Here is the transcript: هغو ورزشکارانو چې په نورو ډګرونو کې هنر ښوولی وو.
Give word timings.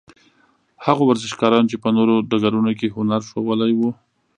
هغو 0.85 1.03
ورزشکارانو 1.07 1.69
چې 1.71 1.77
په 1.83 1.89
نورو 1.97 2.15
ډګرونو 2.29 2.71
کې 2.79 2.93
هنر 2.95 3.21
ښوولی 3.29 3.71
وو. 3.75 3.89